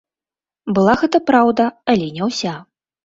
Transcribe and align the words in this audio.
Была 0.77 0.95
гэта 1.01 1.21
праўда, 1.29 1.67
але 1.93 2.09
не 2.17 2.23
ўся. 2.31 2.55